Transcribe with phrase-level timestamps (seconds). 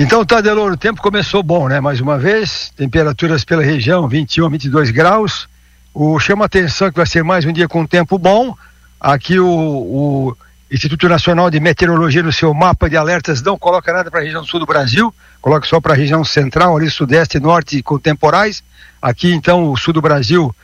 [0.00, 1.80] Então, Tadelor, o tempo começou bom, né?
[1.80, 5.48] Mais uma vez, temperaturas pela região 21 a 22 graus.
[5.92, 8.56] O chama atenção que vai ser mais um dia com tempo bom.
[9.00, 10.36] Aqui o, o
[10.70, 14.44] Instituto Nacional de Meteorologia no seu mapa de alertas não coloca nada para a região
[14.44, 18.62] sul do Brasil, coloca só para a região central, ali sudeste e norte com temporais.
[19.02, 20.54] Aqui então o sul do Brasil,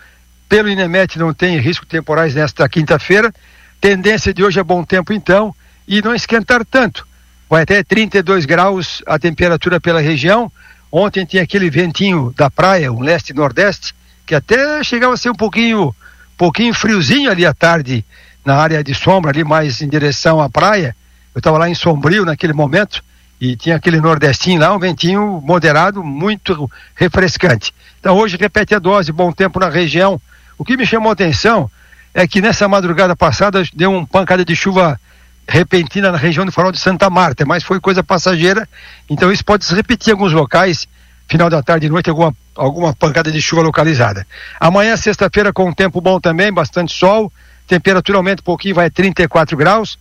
[0.49, 3.35] pelo INEMET não tem risco temporais nesta quinta-feira.
[3.81, 5.53] Tendência de hoje é bom tempo então
[5.89, 7.05] e não esquentar tanto
[7.49, 10.51] vai até 32 graus a temperatura pela região.
[10.91, 13.95] Ontem tinha aquele ventinho da praia, um leste-nordeste,
[14.27, 15.95] que até chegava a ser um pouquinho,
[16.37, 18.05] pouquinho friozinho ali à tarde,
[18.45, 20.95] na área de sombra, ali mais em direção à praia.
[21.35, 23.03] Eu estava lá em Sombrio naquele momento
[23.41, 27.75] e tinha aquele nordestinho lá, um ventinho moderado, muito refrescante.
[27.99, 30.21] Então hoje repete a dose, bom tempo na região.
[30.57, 31.69] O que me chamou a atenção
[32.15, 35.01] é que nessa madrugada passada deu uma pancada de chuva
[35.49, 38.69] repentina na região do farol de Santa Marta, mas foi coisa passageira,
[39.09, 40.89] então isso pode se repetir em alguns locais,
[41.29, 44.27] final da tarde e noite, alguma, alguma pancada de chuva localizada.
[44.59, 47.33] Amanhã, sexta-feira, com um tempo bom também, bastante sol,
[47.67, 49.99] temperatura aumenta um pouquinho, vai a 34 graus,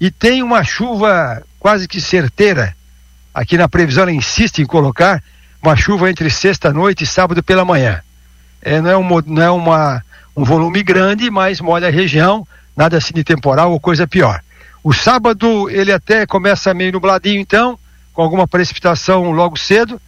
[0.00, 2.74] e tem uma chuva quase que certeira,
[3.32, 5.22] aqui na previsão ela insiste em colocar
[5.62, 8.02] uma chuva entre sexta-noite e sábado pela manhã.
[8.60, 10.02] É, não é, um, não é uma,
[10.36, 14.42] um volume grande, mas molha a região, nada assim de temporal ou coisa pior.
[14.84, 17.78] O sábado ele até começa meio nubladinho, então,
[18.12, 20.00] com alguma precipitação logo cedo.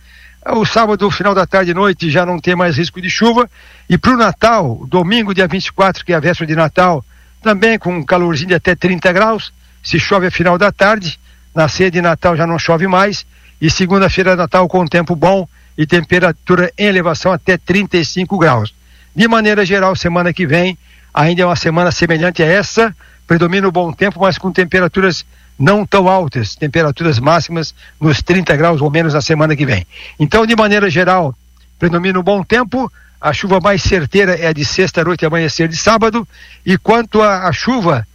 [0.47, 3.49] O sábado, final da tarde e noite, já não tem mais risco de chuva.
[3.89, 7.05] E para o Natal, domingo, dia 24, que é a véspera de Natal,
[7.41, 9.53] também com um calorzinho de até 30 graus.
[9.83, 11.21] Se chove a final da tarde,
[11.55, 13.25] na ceia de Natal já não chove mais.
[13.61, 18.75] E segunda-feira, Natal, com tempo bom e temperatura em elevação até 35 graus.
[19.15, 20.77] De maneira geral, semana que vem
[21.13, 22.95] ainda é uma semana semelhante a essa
[23.27, 25.25] predomina o bom tempo, mas com temperaturas
[25.59, 29.87] não tão altas, temperaturas máximas nos 30 graus ou menos na semana que vem.
[30.19, 31.35] Então, de maneira geral,
[31.79, 35.69] predomina o bom tempo, a chuva mais certeira é a de sexta noite e amanhecer
[35.69, 36.27] de sábado,
[36.67, 38.07] e quanto à chuva,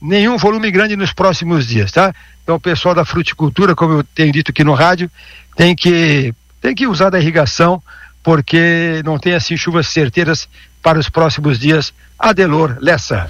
[0.00, 2.14] nenhum volume grande nos próximos dias, tá?
[2.42, 5.10] Então, o pessoal da fruticultura, como eu tenho dito aqui no rádio,
[5.56, 7.82] tem que, tem que usar da irrigação,
[8.22, 10.48] porque não tem assim chuvas certeiras
[10.82, 11.92] para os próximos dias.
[12.18, 13.22] Adelor Lessa.